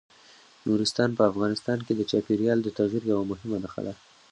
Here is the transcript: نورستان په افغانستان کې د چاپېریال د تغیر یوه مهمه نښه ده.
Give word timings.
نورستان 0.67 1.09
په 1.17 1.23
افغانستان 1.31 1.79
کې 1.85 1.93
د 1.95 2.01
چاپېریال 2.11 2.59
د 2.63 2.69
تغیر 2.77 3.03
یوه 3.11 3.23
مهمه 3.31 3.57
نښه 3.63 3.81
ده. 3.87 3.93